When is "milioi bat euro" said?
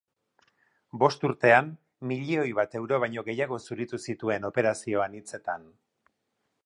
2.11-2.99